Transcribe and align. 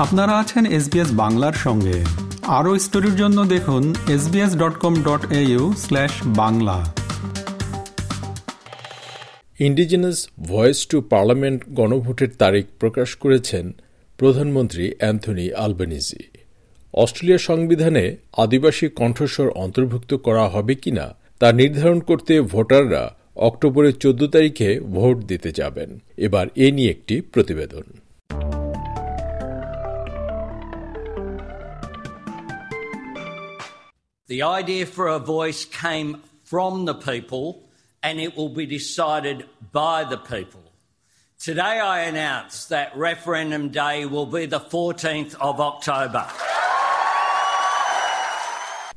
আপনারা 0.00 0.38
আছেন 0.38 0.66
এসবিএস 0.66 1.10
বাংলার 1.12 1.52
সঙ্গে। 1.52 2.04
আরও 2.42 2.78
স্টোরির 2.78 3.16
জন্য 3.16 3.44
দেখুন 3.44 3.94
SBS 4.08 4.56
dot 4.56 4.74
com 4.78 4.94
dot 5.02 5.32
AU 5.32 5.74
slash 5.78 6.10
Bangla. 6.26 6.94
Indigenous 9.58 10.28
Voice 10.40 10.86
to 10.86 11.00
Parliament 11.00 11.60
গণভোটের 11.68 12.28
তারিখ 12.38 12.66
প্রকাশ 12.80 13.14
করেছেন 13.14 13.72
প্রধানমন্ত্রী 14.18 14.94
অ্যান্থনি 14.98 15.52
আলবানিজি। 15.52 16.22
অস্ট্রেলিয়া 16.94 17.38
সংবিধানে 17.38 18.16
আদিবাসী 18.36 18.88
কণ্ঠস্বর 18.88 19.48
অন্তর্ভুক্ত 19.50 20.14
করা 20.14 20.48
হবে 20.48 20.74
কিনা 20.74 21.14
তা 21.38 21.52
নির্ধারণ 21.52 22.00
করতে 22.00 22.40
ভোটাররা 22.40 23.14
অক্টোবরের 23.36 23.92
চোদ্দ 23.92 24.26
তারিখে 24.26 24.80
ভোট 24.80 25.16
দিতে 25.18 25.52
যাবেন। 25.52 25.98
এবার 26.16 26.46
এ 26.56 26.70
নিয়ে 26.72 26.90
একটি 26.90 27.20
প্রতিবেদন। 27.20 27.82
The 34.30 34.42
idea 34.44 34.86
for 34.86 35.08
a 35.08 35.18
voice 35.18 35.64
came 35.64 36.22
from 36.44 36.84
the 36.84 36.94
people 36.94 37.64
and 38.02 38.20
it 38.20 38.36
will 38.36 38.48
be 38.50 38.64
decided 38.68 39.38
by 39.72 40.04
the 40.04 40.18
people. 40.18 40.62
Today 41.40 41.80
I 41.86 42.02
announce 42.02 42.66
that 42.66 42.96
referendum 42.96 43.70
day 43.70 44.06
will 44.06 44.26
be 44.28 44.46
the 44.46 44.62
14th 44.72 45.34
of 45.40 45.54
October. 45.60 46.24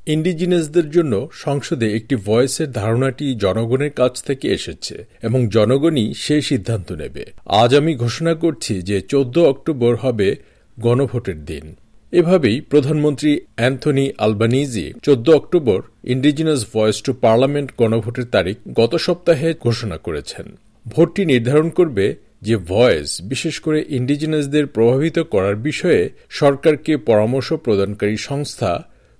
ইন্ডিজিনাসদের 0.07 0.87
জন্য 0.89 1.13
সংসদে 1.45 1.87
একটি 1.93 2.15
ভয়েসের 2.25 2.69
ধারণাটি 2.71 3.25
জনগণের 3.35 3.93
কাছ 4.01 4.13
থেকে 4.23 4.47
এসেছে 4.57 4.95
এবং 5.21 5.39
জনগণই 5.47 6.07
সে 6.23 6.35
সিদ্ধান্ত 6.41 6.89
নেবে 7.01 7.23
আজ 7.61 7.69
আমি 7.79 7.91
ঘোষণা 7.95 8.33
করছি 8.43 8.73
যে 8.89 8.97
চোদ্দ 9.11 9.35
অক্টোবর 9.53 9.93
হবে 9.95 10.29
গণভোটের 10.77 11.39
দিন 11.45 11.65
এভাবেই 12.13 12.61
প্রধানমন্ত্রী 12.61 13.31
অ্যান্থনি 13.55 14.05
আলবানিজি 14.17 14.93
চোদ্দ 15.01 15.27
October 15.29 15.79
Indigenous 16.03 16.61
Voice 16.73 16.97
to 17.01 17.11
Parliament 17.13 17.69
গণভোটের 17.77 18.27
তারিখ 18.29 18.57
গত 18.73 18.93
সপ্তাহে 18.95 19.49
ঘোষণা 19.61 19.97
করেছেন। 19.97 20.45
ভোটটি 20.87 21.21
নির্ধারণ 21.25 21.69
করবে 21.69 22.05
যে 22.41 22.55
ভয়েস 22.57 23.09
বিশেষ 23.21 23.55
করে 23.59 23.79
ইন্ডিজিনাসদের 23.89 24.65
প্রভাবিত 24.67 25.19
করার 25.19 25.55
বিষয়ে 25.55 26.09
সরকারকে 26.29 26.93
পরামর্শ 26.97 27.49
প্রদানকারী 27.53 28.17
সংস্থা 28.29 28.71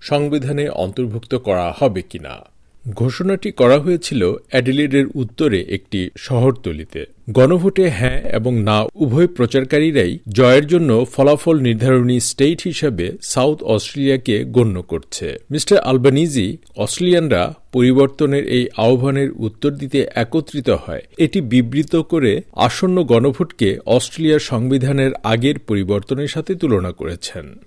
সংবিধানে 0.01 0.65
অন্তর্ভুক্ত 0.83 1.33
করা 1.35 1.67
হবে 1.79 2.01
কিনা। 2.01 2.52
ঘোষণাটি 2.89 3.51
করা 3.51 3.79
হয়েছিল 3.79 4.33
অ্যাডিলেডের 4.49 5.05
উত্তরে 5.15 5.61
একটি 5.61 6.09
শহরতলিতে। 6.17 7.05
গণভোটে 7.29 7.89
হ্যাঁ 7.89 8.21
এবং 8.21 8.59
না 8.59 8.85
উভয় 8.95 9.27
প্রচারকারীরাই 9.27 10.19
জয়ের 10.29 10.67
জন্য 10.67 11.05
ফলাফল 11.13 11.59
নির্ধারণী 11.59 12.19
স্টেট 12.19 12.61
হিসাবে 12.61 13.11
সাউথ 13.21 13.63
অস্ট্রেলিয়াকে 13.63 14.43
গণ্য 14.43 14.81
করছে। 14.81 15.37
মিস্টার 15.51 15.79
আলবানিজি, 15.79 16.57
অস্ট্রেলিয়ানরা 16.75 17.53
পরিবর্তনের 17.71 18.47
এই 18.47 18.67
আহ্বানের 18.77 19.31
উত্তর 19.31 19.71
দিতে 19.71 20.07
একত্রিত 20.15 20.69
হয়। 20.69 21.01
এটি 21.17 21.41
বিবৃত 21.41 21.95
করে 21.95 22.41
আসন্ন 22.55 23.03
গণভোটকে 23.03 23.79
অস্ট্রেলিয়ার 23.85 24.39
সংবিধানের 24.39 25.11
আগের 25.23 25.59
পরিবর্তনের 25.59 26.27
সাথে 26.27 26.55
তুলনা 26.55 26.91
করেছেন। 26.91 27.59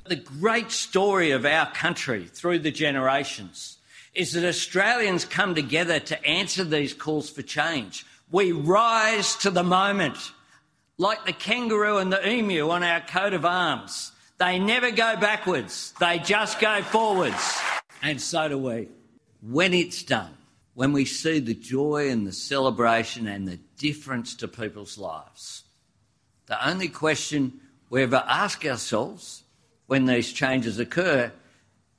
Is 4.17 4.33
that 4.33 4.49
Australians 4.49 5.25
come 5.25 5.55
together 5.55 6.01
to 6.01 6.27
answer 6.27 6.65
these 6.65 6.95
calls 6.95 7.29
for 7.29 7.43
change. 7.43 8.07
We 8.31 8.51
rise 8.51 9.37
to 9.37 9.51
the 9.51 9.63
moment, 9.63 10.17
like 10.97 11.27
the 11.27 11.33
kangaroo 11.33 11.99
and 11.99 12.11
the 12.11 12.27
emu 12.29 12.71
on 12.71 12.83
our 12.83 13.01
coat 13.01 13.35
of 13.35 13.45
arms. 13.45 14.13
They 14.39 14.59
never 14.59 14.91
go 14.91 15.17
backwards, 15.17 15.93
they 16.01 16.19
just 16.19 16.61
go 16.61 16.83
forwards. 16.83 17.61
And 18.03 18.21
so 18.21 18.49
do 18.49 18.59
we. 18.59 18.89
When 19.43 19.75
it's 19.75 20.03
done, 20.03 20.35
when 20.75 20.93
we 20.93 21.05
see 21.05 21.39
the 21.39 21.55
joy 21.55 22.11
and 22.11 22.27
the 22.27 22.33
celebration 22.33 23.27
and 23.27 23.47
the 23.47 23.59
difference 23.79 24.35
to 24.37 24.49
people's 24.49 24.99
lives, 24.99 25.65
the 26.47 26.69
only 26.69 26.89
question 26.89 27.61
we 27.91 28.03
ever 28.03 28.25
ask 28.27 28.65
ourselves 28.65 29.45
when 29.87 30.07
these 30.07 30.33
changes 30.33 30.79
occur 30.79 31.33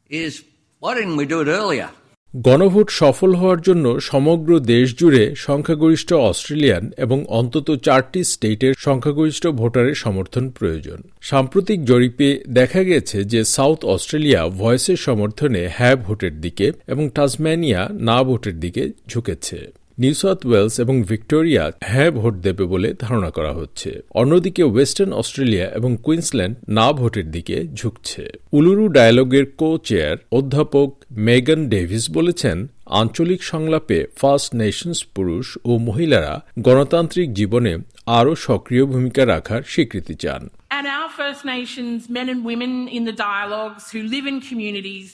is 0.09 0.43
why 0.79 0.93
didn't 0.95 1.17
we 1.17 1.25
do 1.25 1.41
it 1.41 1.47
earlier? 1.47 1.89
গণভোট 2.33 2.89
সফল 2.91 3.35
হওয়ার 3.35 3.61
জন্য 3.61 3.99
সমগ্র 4.01 4.59
দেশ 4.59 4.87
জুড়ে 4.99 5.23
সংখ্যাগরিষ্ঠ 5.35 6.13
Australian 6.13 6.91
এবং 6.97 7.25
অন্তত 7.29 7.67
চারটি 7.75 8.23
স্টেটের 8.23 8.73
সংখ্যাগরিষ্ঠ 8.77 9.47
ভোটারের 9.47 9.95
সমর্থন 9.95 10.49
প্রয়োজন। 10.49 10.99
সাম্প্রতিক 11.21 11.85
জরিপে 11.85 12.29
দেখা 12.49 12.83
গেছে 12.83 13.23
যে 13.23 13.43
সাউথ 13.45 13.85
অস্ট্রেলিয়া 13.85 14.41
ভয়েসের 14.49 14.95
সমর্থনে 14.97 15.69
হ্যাঁ 15.77 15.95
ভোটের 15.95 16.41
দিকে 16.41 16.71
এবং 16.87 17.09
টাসম্যানিয়া 17.09 17.89
না 17.99 18.23
ভোটের 18.23 18.59
দিকে 18.59 18.83
ঝুঁকেছে। 19.07 19.71
নিউ 20.03 20.13
সাউথ 20.13 20.45
ওয়েলস 20.45 20.75
এবং 20.79 20.95
ভিক্টোরিয়া 21.01 21.63
হ্যাঁ 21.83 22.11
ভোট 22.11 22.35
দেবে 22.45 22.65
বলে 22.73 22.89
ধারণা 22.99 23.29
করা 23.29 23.53
হচ্ছে। 23.53 23.89
অন্যদিকে 24.21 24.63
ওয়েস্টার্ন 24.63 25.11
অস্ট্রেলিয়া 25.13 25.67
এবং 25.79 25.91
কুইন্সল্যান্ড 26.03 26.55
না 26.69 26.87
ভোটের 26.91 27.27
দিকে 27.31 27.57
ঝুঁকছে। 27.73 28.23
উলুরু 28.51 28.85
ডায়ালগের 28.87 29.45
কো 29.61 29.69
চেয়ার 29.87 30.17
অধ্যাপক 30.31 30.89
মেগান 31.11 31.61
ডেভিস 31.69 32.03
বলেছেন 32.11 32.57
আঞ্চলিক 33.01 33.41
সংলাপে 33.43 33.99
ফার্স্ট 34.15 34.49
নেশনস 34.61 34.99
পুরুষ 35.15 35.47
ও 35.65 35.71
মহিলারা 35.87 36.33
গণতান্ত্রিক 36.59 37.29
জীবনে 37.33 37.73
আরও 38.19 38.33
সক্রিয় 38.47 38.85
ভূমিকা 38.85 39.23
রাখার 39.25 39.61
স্বীকৃতি 39.73 40.15
চান। 40.23 40.41
And 40.77 40.85
our 40.97 41.09
First 41.19 41.41
Nations 41.55 41.99
men 42.17 42.27
and 42.33 42.41
women 42.51 42.73
in 42.97 43.03
the 43.09 43.17
dialogues 43.31 43.83
who 43.91 44.01
live 44.13 44.25
in 44.31 44.37
communities, 44.49 45.09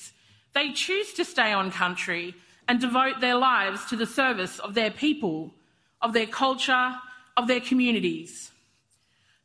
they 0.56 0.68
choose 0.84 1.10
to 1.18 1.24
stay 1.34 1.52
on 1.60 1.66
country 1.84 2.26
and 2.68 2.80
devote 2.80 3.20
their 3.20 3.36
lives 3.36 3.86
to 3.86 3.96
the 3.96 4.06
service 4.06 4.60
of 4.60 4.74
their 4.74 4.92
people, 4.92 5.54
of 6.02 6.14
their 6.14 6.26
culture, 6.26 6.96
of 7.38 7.48
their 7.48 7.62
communities. 7.62 8.52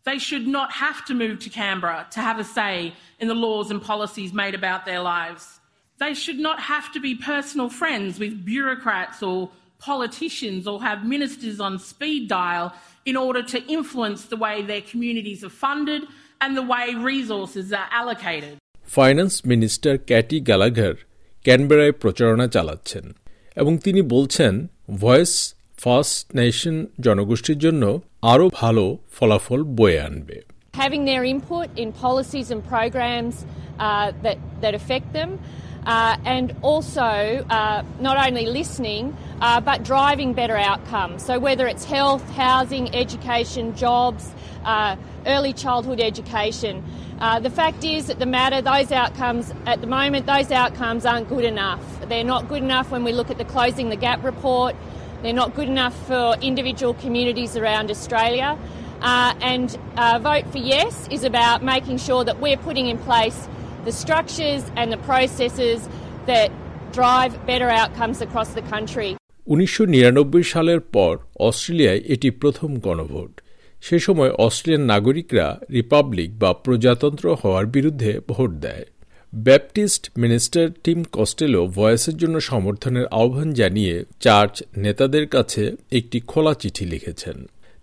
They 0.05 0.19
should 0.19 0.47
not 0.47 0.73
have 0.73 1.05
to 1.07 1.15
move 1.15 1.41
to 1.41 1.51
Canberra 1.51 2.07
to 2.13 2.21
have 2.21 2.39
a 2.39 2.45
say 2.45 2.95
in 3.19 3.29
the 3.29 3.35
laws 3.35 3.71
and 3.71 3.83
policies 3.83 4.33
made 4.33 4.55
about 4.55 4.87
their 4.87 5.01
lives. 5.01 5.61
They 5.99 6.15
should 6.15 6.39
not 6.39 6.61
have 6.61 6.93
to 6.93 7.01
be 7.01 7.15
personal 7.15 7.69
friends 7.69 8.19
with 8.19 8.45
bureaucrats 8.45 9.23
or 9.23 9.51
politicians 9.79 10.67
or 10.67 10.81
have 10.83 11.05
ministers 11.05 11.61
on 11.61 11.79
speed 11.79 12.29
dial 12.29 12.73
in 13.05 13.17
order 13.17 13.43
to 13.43 13.63
influence 13.67 14.27
the 14.27 14.37
way 14.37 14.63
their 14.63 14.81
communities 14.81 15.45
are 15.45 15.51
funded 15.51 16.05
and 16.41 16.57
the 16.57 16.63
way 16.63 16.95
resources 16.95 17.73
are 17.73 17.89
allocated. 17.91 18.59
Finance 18.83 19.45
Minister 19.45 19.99
Katy 19.99 20.41
Gallagher 20.41 20.99
ক্যানবেরায় 21.45 21.93
প্রচারণা 21.93 22.47
চালাচ্ছেন 22.49 23.05
এবং 23.57 23.79
তিনি 23.79 24.03
বলছেন 24.03 24.67
voice 24.91 25.55
first 25.79 26.35
nation 26.35 26.87
জনগোষ্ঠীর 27.01 27.59
জন্য 27.59 28.01
আরও 28.23 28.51
ভালো 28.55 28.99
ফলাফল 29.13 29.65
বয়ে 29.65 30.01
আনবে। 30.01 30.37
Having 30.85 31.05
their 31.11 31.25
input 31.35 31.69
in 31.83 31.89
policies 32.07 32.49
and 32.55 32.61
programs 32.75 33.37
uh, 33.79 34.13
that, 34.25 34.39
that 34.63 34.75
affect 34.81 35.09
them, 35.19 35.31
uh, 35.87 36.17
and 36.25 36.55
also 36.63 37.03
uh, 37.03 37.83
not 38.01 38.17
only 38.27 38.47
listening 38.47 39.17
uh, 39.41 39.61
but 39.61 39.83
driving 39.85 40.33
better 40.33 40.57
outcomes. 40.57 41.25
So, 41.25 41.39
whether 41.39 41.67
it's 41.67 41.85
health, 41.85 42.29
housing, 42.31 42.95
education, 42.95 43.75
jobs, 43.77 44.33
uh, 44.65 44.97
early 45.27 45.53
childhood 45.53 46.01
education. 46.01 46.85
Uh, 47.21 47.41
the 47.41 47.51
fact 47.51 47.85
is 47.85 48.07
that 48.07 48.19
the 48.19 48.27
matter, 48.27 48.63
those 48.63 48.93
outcomes, 48.93 49.53
at 49.67 49.81
the 49.81 49.87
moment, 49.87 50.27
those 50.27 50.53
outcomes 50.53 51.05
aren't 51.05 51.29
good 51.29 51.45
enough. 51.45 51.81
They're 52.09 52.25
not 52.25 52.49
good 52.49 52.63
enough 52.63 52.91
when 52.91 53.03
we 53.03 53.13
look 53.13 53.31
at 53.31 53.39
the 53.39 53.45
Closing 53.45 53.89
the 53.89 53.97
Gap 53.97 54.23
report. 54.23 54.77
They're 55.23 55.33
not 55.33 55.55
good 55.57 55.69
enough 55.69 55.95
for 56.07 56.37
individual 56.41 56.95
communities 56.95 57.57
around 57.57 57.91
Australia. 57.91 58.57
Uh, 59.01 59.35
and 59.41 59.71
Vote 60.23 60.47
for 60.51 60.59
Yes 60.59 61.09
is 61.09 61.25
about 61.25 61.63
making 61.63 61.99
sure 61.99 62.25
that 62.25 62.41
we're 62.41 62.57
putting 62.57 62.87
in 62.87 62.99
place 62.99 63.49
the 63.87 63.95
structures 64.03 64.63
and 64.79 64.87
the 64.95 65.01
processes 65.11 65.79
that 66.31 66.49
drive 66.99 67.33
better 67.47 67.71
outcomes 67.81 68.19
across 68.27 68.51
the 68.59 68.65
country. 68.75 69.11
উনিশশো 69.47 69.85
নিরানব্বই 69.95 70.45
সালের 70.53 70.81
পর 70.95 71.13
অস্ট্রেলিয়ায় 71.49 72.03
এটি 72.15 72.29
প্রথম 72.31 72.71
গণভোট। 72.87 73.33
সে 73.83 73.99
সময় 73.99 74.31
Australian 74.47 74.85
নাগরিকরা 74.93 75.47
রিপাবলিক 75.73 76.31
বা 76.39 76.51
প্রজাতন্ত্র 76.65 77.27
হওয়ার 77.43 77.67
বিরুদ্ধে 77.67 78.13
ভোট 78.29 78.51
দেয়। 78.67 78.85
ব্যাপটিস্ট 79.33 80.03
মিনিস্টার 80.19 80.65
টিম 80.85 80.99
কস্টেলো 81.13 81.61
ভয়েসের 81.67 82.17
জন্য 82.17 82.37
সমর্থনের 82.41 83.07
আহ্বান 83.21 83.49
জানিয়ে 83.53 84.05
চার্চ 84.21 84.55
নেতাদের 84.77 85.27
কাছে 85.27 85.63
একটি 85.99 86.19
খোলা 86.21 86.55
চিঠি 86.55 86.85
লিখেছেন। 86.85 87.37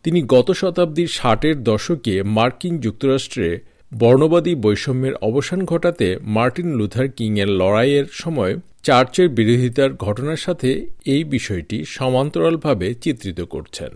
তিনি 0.03 0.19
গত 0.33 0.47
শতাব্দীর 0.51 1.07
ষাটের 1.07 1.55
দশকে 1.63 2.23
মার্কিন 2.37 2.73
যুক্তরাষ্ট্রে 2.77 3.49
বর্ণবাদী 3.91 4.53
বৈষম্যের 4.55 5.15
অবসান 5.21 5.59
ঘটাতে 5.65 6.07
মার্টিন 6.35 6.69
লুথার 6.73 7.07
কিংয়ের 7.07 7.49
লড়াইয়ের 7.51 8.07
সময় 8.13 8.53
চার্চের 8.83 9.27
বিরোধিতার 9.29 9.91
ঘটনার 9.97 10.39
সাথে 10.39 10.69
এই 11.05 11.23
বিষয়টি 11.25 11.77
সমান্তরালভাবে 11.95 12.87
চিত্রিত 12.93 13.39
করছেন 13.45 13.91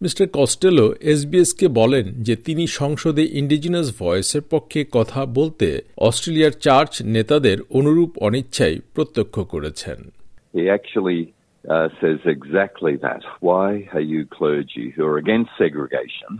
মিস্টার 0.00 0.26
কস্টেলো 0.32 0.86
এসবিএসকে 1.02 1.66
বলেন 1.76 2.06
যে 2.22 2.34
তিনি 2.36 2.64
সংসদে 2.80 3.24
ইন্ডিজিনাস 3.32 3.86
ভয়েসের 3.98 4.44
পক্ষে 4.50 4.80
কথা 4.92 5.20
বলতে 5.34 5.68
অস্ট্রেলিয়ার 5.98 6.54
চার্চ 6.60 6.92
নেতাদের 7.06 7.58
অনুরূপ 7.70 8.10
অনিচ্ছাই 8.18 8.76
প্রত্যক্ষ 8.94 9.36
করেছেন 9.52 9.98
uh, 11.64 11.88
says 12.00 12.20
exactly 12.26 12.94
that. 12.96 13.22
Why 13.40 13.88
are 13.92 14.00
you 14.02 14.26
clergy 14.28 14.86
who 14.90 15.02
are 15.06 15.18
against 15.18 15.50
segregation 15.56 16.30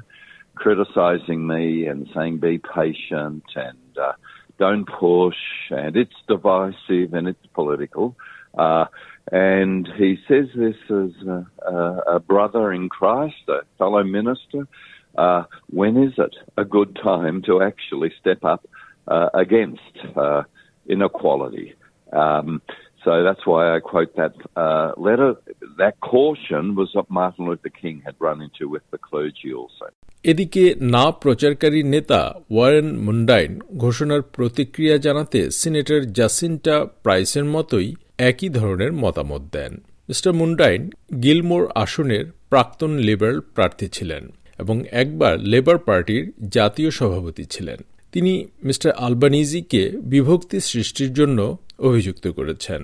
criticizing 0.54 1.46
me 1.46 1.86
and 1.86 2.08
saying 2.14 2.38
be 2.38 2.58
patient 2.58 3.44
and 3.54 3.98
uh, 4.00 4.12
don't 4.58 4.86
push 4.86 5.36
and 5.70 5.96
it's 5.96 6.14
divisive 6.28 7.14
and 7.14 7.28
it's 7.28 7.46
political? 7.54 8.16
Uh, 8.56 8.86
and 9.32 9.88
he 9.96 10.18
says 10.28 10.46
this 10.54 10.76
as 10.90 11.26
a, 11.26 11.46
a, 11.66 11.98
a 12.16 12.20
brother 12.20 12.72
in 12.72 12.88
Christ, 12.88 13.36
a 13.48 13.60
fellow 13.78 14.04
minister. 14.04 14.68
Uh, 15.16 15.44
when 15.70 15.96
is 15.96 16.12
it 16.18 16.34
a 16.56 16.64
good 16.64 16.98
time 17.02 17.42
to 17.42 17.62
actually 17.62 18.12
step 18.20 18.44
up 18.44 18.66
uh, 19.08 19.30
against 19.32 19.80
uh, 20.16 20.42
inequality? 20.86 21.74
Um, 22.12 22.60
so 23.04 23.22
that's 23.22 23.44
why 23.44 23.62
I 23.68 23.80
quote 23.82 24.12
that 24.16 24.34
uh, 24.56 24.92
letter. 24.98 25.30
That 25.78 25.94
caution 26.02 26.74
was 26.74 26.88
what 26.94 27.08
Martin 27.10 27.46
Luther 27.46 27.72
King 27.72 27.96
had 28.04 28.14
run 28.18 28.38
into 28.40 28.64
with 28.68 28.84
the 28.90 28.98
clergy 28.98 29.50
also. 29.54 29.86
এদিকে 30.24 30.64
না 30.94 31.04
প্রচারকারী 31.22 31.80
নেতা 31.94 32.20
Warren 32.50 32.88
মুন্ডাইন 33.06 33.50
ঘোষণার 33.76 34.22
প্রতিক্রিয়া 34.36 34.96
জানাতে 34.98 35.40
senator 35.60 36.00
Jacinta 36.18 36.76
প্রাইসের 37.04 37.46
মতোই 37.54 37.88
একই 38.28 38.48
ধরনের 38.50 38.92
মতামত 39.02 39.42
দেন 39.52 39.72
মিস্টার 40.08 40.32
মুন্ডাইন 40.32 40.80
গিলমোর 41.22 41.64
আসনের 41.74 42.24
প্রাক্তন 42.50 42.92
লেবার 43.06 43.34
প্রার্থী 43.54 43.86
ছিলেন 43.88 44.22
এবং 44.58 44.76
একবার 44.92 45.34
লেবার 45.52 45.78
পার্টির 45.78 46.24
জাতীয় 46.56 46.90
সভাপতি 46.90 47.44
ছিলেন 47.44 47.78
তিনি 48.12 48.32
মিস্টার 48.62 48.90
আলবানিজিকে 48.98 49.82
বিভক্তি 50.04 50.58
সৃষ্টির 50.60 51.12
জন্য 51.12 51.38
অভিযুক্ত 51.87 52.25
করেছেন 52.37 52.81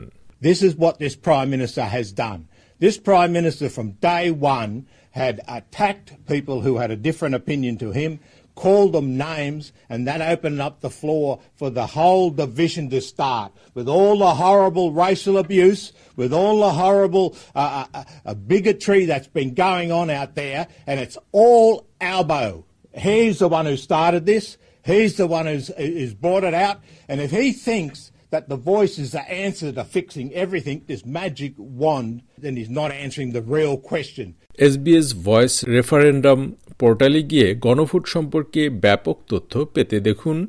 This 0.47 0.59
is 0.67 0.73
what 0.83 0.95
this 0.99 1.15
Prime 1.27 1.49
Minister 1.55 1.85
has 1.97 2.07
done. 2.25 2.41
This 2.79 2.97
Prime 2.97 3.31
Minister 3.39 3.67
from 3.69 3.87
day 4.11 4.25
one 4.31 4.85
had 5.11 5.35
attacked 5.47 6.09
people 6.27 6.57
who 6.61 6.77
had 6.77 6.91
a 6.91 7.03
different 7.07 7.35
opinion 7.41 7.77
to 7.77 7.91
him, 7.91 8.11
called 8.53 8.91
them 8.93 9.17
names, 9.17 9.63
and 9.89 10.07
that 10.07 10.21
opened 10.21 10.61
up 10.61 10.75
the 10.79 10.89
floor 10.89 11.39
for 11.55 11.69
the 11.69 11.87
whole 11.87 12.29
division 12.29 12.89
to 12.89 13.01
start 13.01 13.51
with 13.73 13.87
all 13.87 14.19
the 14.19 14.35
horrible 14.35 14.91
racial 14.91 15.37
abuse, 15.37 15.93
with 16.15 16.33
all 16.33 16.59
the 16.59 16.71
horrible 16.71 17.35
uh, 17.53 17.85
uh, 17.93 18.03
uh, 18.25 18.33
bigotry 18.33 19.05
that's 19.05 19.27
been 19.27 19.53
going 19.53 19.91
on 19.91 20.09
out 20.09 20.35
there, 20.35 20.67
and 20.87 20.99
it's 20.99 21.17
all 21.31 21.87
Albo. 22.01 22.65
He's 22.93 23.39
the 23.39 23.49
one 23.49 23.65
who 23.65 23.77
started 23.77 24.25
this. 24.25 24.57
He's 24.85 25.17
the 25.17 25.27
one 25.27 25.47
who's, 25.47 25.67
who's 25.75 26.13
brought 26.13 26.43
it 26.43 26.53
out. 26.53 26.79
And 27.07 27.19
if 27.19 27.31
he 27.31 27.51
thinks 27.51 28.08
that 28.30 28.48
the 28.48 28.56
voice 28.56 28.98
is 28.98 29.12
the 29.12 29.30
answer 29.30 29.70
to 29.72 29.84
fixing 29.86 30.34
everything, 30.34 30.82
this 30.86 31.04
magic 31.04 31.52
wand, 31.56 32.22
then 32.38 32.56
he's 32.56 32.70
not 32.70 32.92
answering 32.92 33.32
the 33.32 33.42
real 33.42 33.76
question. 33.90 34.34
SBS 34.72 35.08
voice 35.24 35.64
referendum 35.68 36.52
পোর্টালে 36.78 37.22
গিয়ে 37.22 37.54
গণভোট 37.54 38.06
সম্পর্কে 38.06 38.70
ব্যাপক 38.70 39.16
তথ্য 39.28 39.66
পেতে 39.74 40.00
দেখুন 40.00 40.48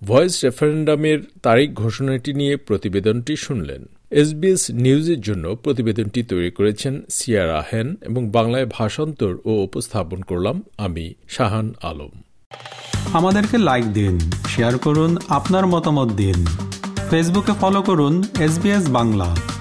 Voice 0.02 0.44
রেফারেন্ডামের 0.44 1.18
তারিখ 1.42 1.74
ঘোষণাটি 1.74 2.32
নিয়ে 2.32 2.56
প্রতিবেদনটি 2.56 3.36
শুনলেন 3.36 3.95
এসবিএস 4.16 4.70
নিউজের 4.70 5.20
জন্য 5.20 5.54
প্রতিবেদনটি 5.54 6.22
তৈরি 6.22 6.50
করেছেন 6.50 7.02
সিয়ার 7.10 7.50
আহেন 7.50 7.96
এবং 8.02 8.30
বাংলায় 8.30 8.66
ভাষান্তর 8.66 9.36
ও 9.44 9.52
উপস্থাপন 9.62 10.20
করলাম 10.22 10.62
আমি 10.78 11.14
শাহান 11.28 11.74
আলম। 11.82 12.12
আমাদেরকে 13.12 13.58
লাইক 13.58 13.92
দিন 13.92 14.18
শেয়ার 14.48 14.78
করুন, 14.78 15.16
আপনার 15.28 15.66
মতামত 15.66 16.08
দিন। 16.12 16.46
ফেসবুকে 17.10 17.52
ফলো 17.60 17.82
করুন 17.82 18.24
এস 18.40 18.88
বাংলা। 18.88 19.55